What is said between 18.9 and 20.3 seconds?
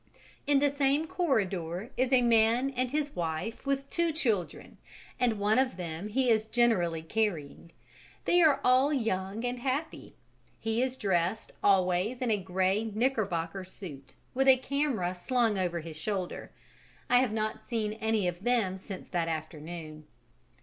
that afternoon.